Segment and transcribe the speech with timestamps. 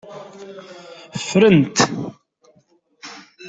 [1.21, 1.75] Ffrent.